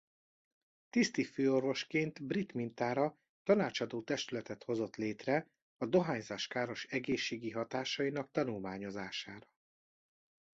[0.89, 9.47] Tiszti főorvosként brit mintára tanácsadó testületet hozott létre a dohányzás káros egészségi hatásainak tanulmányozására.